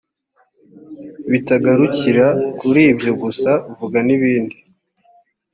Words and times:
bitagarukira 1.31 2.27
kuri 2.59 2.81
ibyo 2.91 3.11
gusa 3.21 3.51
vuga 3.77 3.97
nibindi 4.07 4.57